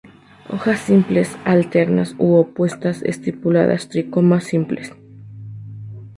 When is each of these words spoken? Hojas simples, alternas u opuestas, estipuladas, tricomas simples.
Hojas 0.49 0.79
simples, 0.79 1.35
alternas 1.51 2.15
u 2.29 2.31
opuestas, 2.39 3.03
estipuladas, 3.13 3.87
tricomas 3.93 4.45
simples. 4.55 4.93